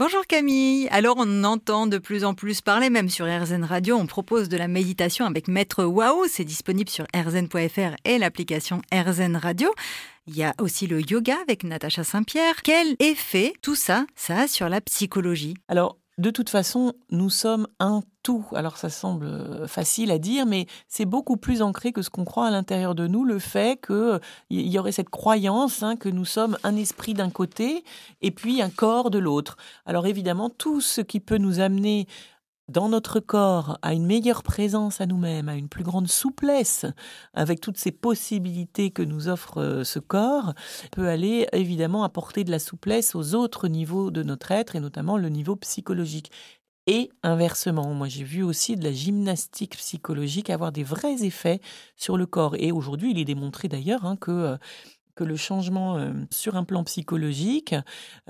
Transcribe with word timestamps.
Bonjour 0.00 0.28
Camille. 0.28 0.86
Alors 0.92 1.16
on 1.18 1.42
entend 1.42 1.88
de 1.88 1.98
plus 1.98 2.22
en 2.24 2.32
plus 2.32 2.60
parler, 2.60 2.88
même 2.88 3.08
sur 3.08 3.26
RZN 3.26 3.64
Radio, 3.64 3.96
on 3.96 4.06
propose 4.06 4.48
de 4.48 4.56
la 4.56 4.68
méditation 4.68 5.26
avec 5.26 5.48
Maître 5.48 5.82
Waouh. 5.82 6.26
C'est 6.28 6.44
disponible 6.44 6.88
sur 6.88 7.04
rzn.fr 7.12 7.96
et 8.04 8.18
l'application 8.18 8.80
RZN 8.94 9.34
Radio. 9.34 9.68
Il 10.28 10.36
y 10.36 10.44
a 10.44 10.54
aussi 10.60 10.86
le 10.86 11.00
yoga 11.00 11.34
avec 11.42 11.64
Natacha 11.64 12.04
Saint-Pierre. 12.04 12.62
Quel 12.62 12.94
effet 13.00 13.52
tout 13.60 13.74
ça, 13.74 14.06
ça 14.14 14.42
a 14.42 14.46
sur 14.46 14.68
la 14.68 14.80
psychologie? 14.80 15.54
Alors 15.66 15.98
de 16.18 16.30
toute 16.30 16.50
façon, 16.50 16.94
nous 17.10 17.30
sommes 17.30 17.68
un 17.78 18.02
tout. 18.24 18.44
Alors 18.52 18.76
ça 18.76 18.90
semble 18.90 19.26
euh, 19.26 19.66
facile 19.68 20.10
à 20.10 20.18
dire, 20.18 20.46
mais 20.46 20.66
c'est 20.88 21.04
beaucoup 21.04 21.36
plus 21.36 21.62
ancré 21.62 21.92
que 21.92 22.02
ce 22.02 22.10
qu'on 22.10 22.24
croit 22.24 22.48
à 22.48 22.50
l'intérieur 22.50 22.96
de 22.96 23.06
nous, 23.06 23.24
le 23.24 23.38
fait 23.38 23.80
qu'il 23.80 23.94
euh, 23.94 24.18
y 24.50 24.78
aurait 24.78 24.92
cette 24.92 25.10
croyance 25.10 25.82
hein, 25.84 25.96
que 25.96 26.08
nous 26.08 26.24
sommes 26.24 26.58
un 26.64 26.74
esprit 26.76 27.14
d'un 27.14 27.30
côté 27.30 27.84
et 28.20 28.32
puis 28.32 28.60
un 28.60 28.68
corps 28.68 29.10
de 29.10 29.18
l'autre. 29.18 29.56
Alors 29.86 30.06
évidemment, 30.06 30.50
tout 30.50 30.80
ce 30.80 31.00
qui 31.00 31.20
peut 31.20 31.38
nous 31.38 31.60
amener 31.60 32.08
dans 32.68 32.88
notre 32.88 33.20
corps 33.20 33.78
à 33.82 33.94
une 33.94 34.06
meilleure 34.06 34.42
présence 34.42 35.00
à 35.00 35.06
nous-mêmes, 35.06 35.48
à 35.48 35.54
une 35.54 35.68
plus 35.68 35.84
grande 35.84 36.08
souplesse, 36.08 36.86
avec 37.34 37.60
toutes 37.60 37.78
ces 37.78 37.92
possibilités 37.92 38.90
que 38.90 39.02
nous 39.02 39.28
offre 39.28 39.60
euh, 39.60 39.84
ce 39.84 39.98
corps, 39.98 40.54
peut 40.92 41.08
aller 41.08 41.48
évidemment 41.52 42.04
apporter 42.04 42.44
de 42.44 42.50
la 42.50 42.58
souplesse 42.58 43.14
aux 43.14 43.34
autres 43.34 43.68
niveaux 43.68 44.10
de 44.10 44.22
notre 44.22 44.52
être, 44.52 44.76
et 44.76 44.80
notamment 44.80 45.16
le 45.16 45.28
niveau 45.28 45.56
psychologique. 45.56 46.30
Et 46.86 47.10
inversement, 47.22 47.92
moi 47.92 48.08
j'ai 48.08 48.24
vu 48.24 48.42
aussi 48.42 48.74
de 48.74 48.82
la 48.82 48.92
gymnastique 48.92 49.76
psychologique 49.76 50.48
avoir 50.48 50.72
des 50.72 50.84
vrais 50.84 51.22
effets 51.22 51.60
sur 51.96 52.16
le 52.16 52.24
corps. 52.24 52.56
Et 52.58 52.72
aujourd'hui, 52.72 53.10
il 53.10 53.18
est 53.18 53.26
démontré 53.26 53.68
d'ailleurs 53.68 54.06
hein, 54.06 54.16
que 54.16 54.30
euh, 54.30 54.56
que 55.18 55.24
le 55.24 55.36
changement 55.36 55.96
euh, 55.96 56.12
sur 56.30 56.54
un 56.54 56.62
plan 56.62 56.84
psychologique, 56.84 57.74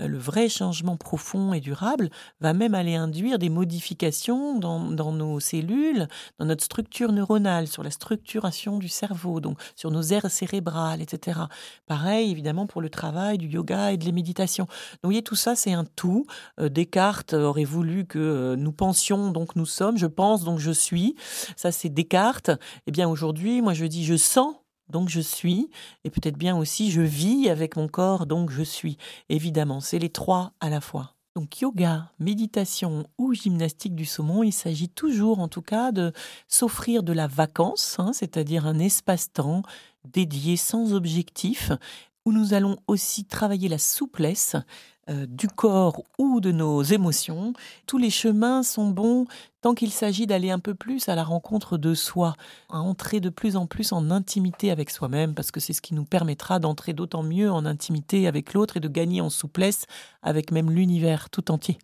euh, 0.01 0.09
le 0.09 0.17
vrai 0.17 0.49
changement 0.49 0.97
profond 0.97 1.53
et 1.53 1.61
durable, 1.61 2.09
va 2.41 2.55
même 2.55 2.75
aller 2.75 2.95
induire 2.95 3.39
des 3.39 3.51
modifications 3.51 4.59
dans, 4.59 5.13
nos 5.13 5.39
cellules, 5.39 6.09
dans 6.39 6.47
notre 6.47 6.65
structure 6.65 7.13
neuronale, 7.13 7.67
sur 7.67 7.83
la 7.83 7.91
structuration 7.91 8.79
du 8.79 8.89
cerveau, 8.89 9.41
donc 9.41 9.61
sur 9.77 9.91
nos 9.91 10.01
aires 10.01 10.31
cérébrales, 10.31 11.03
etc. 11.03 11.41
Pareil, 11.87 12.31
évidemment, 12.31 12.67
pour 12.67 12.81
le 12.81 12.89
travail 12.89 13.37
du 13.37 13.49
yoga 13.49 13.93
et 13.93 13.99
de 13.99 14.07
la 14.07 14.13
méditation. 14.13 14.65
Donc, 14.65 14.99
vous 15.03 15.09
voyez, 15.09 15.23
tout 15.23 15.37
ça, 15.37 15.55
c'est 15.57 15.75
un 15.75 15.85
tout. 15.85 16.25
Euh, 16.59 16.71
Descartes 16.71 17.35
aurait 17.35 17.65
voulu 17.65 18.07
que 18.07 18.55
nous 18.55 18.73
pensions, 18.73 19.31
donc 19.31 19.57
nous 19.57 19.67
sommes, 19.67 19.99
je 19.99 20.07
pense, 20.07 20.43
donc 20.43 20.59
je 20.59 20.71
suis. 20.71 21.17
Ça, 21.55 21.71
c'est 21.71 21.91
Descartes. 21.91 22.51
Eh 22.87 22.93
bien, 22.93 23.11
aujourd'hui, 23.11 23.61
moi, 23.61 23.75
je 23.75 23.85
dis 23.85 24.07
je 24.07 24.17
sens 24.17 24.55
donc 24.89 25.09
je 25.09 25.21
suis, 25.21 25.71
et 26.05 26.11
peut-être 26.11 26.39
bien 26.39 26.57
aussi 26.57 26.91
je 26.91 27.01
vis 27.01 27.49
avec 27.49 27.77
mon 27.77 27.89
corps, 27.89 28.27
donc 28.27 28.51
je 28.51 28.63
suis. 28.63 28.97
Évidemment, 29.29 29.81
c'est 29.81 29.99
les 29.99 30.11
trois 30.11 30.53
à 30.61 30.71
la 30.71 30.81
fois. 30.81 31.15
Donc 31.37 31.61
yoga, 31.61 32.11
méditation 32.19 33.07
ou 33.17 33.33
gymnastique 33.33 33.95
du 33.95 34.05
saumon, 34.05 34.43
il 34.43 34.53
s'agit 34.53 34.89
toujours 34.89 35.39
en 35.39 35.47
tout 35.47 35.63
cas 35.63 35.93
de 35.93 36.13
s'offrir 36.49 37.05
de 37.05 37.13
la 37.13 37.29
vacance, 37.29 37.97
hein, 38.01 38.13
c'est-à-dire 38.13 38.67
un 38.67 38.81
espace-temps 38.81 39.63
dédié 40.05 40.57
sans 40.57 40.95
objectif, 40.95 41.71
où 42.29 42.33
nous 42.33 42.53
allons 42.53 42.77
aussi 42.87 43.25
travailler 43.25 43.71
la 43.71 43.79
souplesse, 43.79 44.55
euh, 45.09 45.25
du 45.27 45.49
corps 45.49 46.03
ou 46.19 46.41
de 46.41 46.53
nos 46.53 46.83
émotions. 46.83 47.55
Tous 47.87 47.97
les 47.97 48.11
chemins 48.11 48.63
sont 48.63 48.91
bons 48.91 49.25
tant 49.63 49.75
qu'il 49.75 49.91
s'agit 49.91 50.27
d'aller 50.27 50.51
un 50.51 50.59
peu 50.59 50.75
plus 50.75 51.09
à 51.09 51.15
la 51.15 51.25
rencontre 51.25 51.79
de 51.79 51.95
soi, 51.95 52.35
à 52.69 52.81
entrer 52.81 53.21
de 53.21 53.31
plus 53.31 53.57
en 53.57 53.67
plus 53.67 53.93
en 53.93 54.11
intimité 54.11 54.71
avec 54.71 54.91
soi-même, 54.91 55.35
parce 55.35 55.51
que 55.51 55.61
c'est 55.61 55.73
ce 55.73 55.81
qui 55.81 55.95
nous 55.95 56.05
permettra 56.05 56.59
d'entrer 56.59 56.93
d'autant 56.93 57.23
mieux 57.23 57.51
en 57.51 57.65
intimité 57.65 58.29
avec 58.29 58.53
l'autre 58.53 58.77
et 58.77 58.81
de 58.81 58.89
gagner 58.89 59.23
en 59.23 59.31
souplesse 59.31 59.87
avec 60.23 60.53
même 60.53 60.71
l'univers 60.71 61.31
tout 61.31 61.51
entier. 61.51 61.79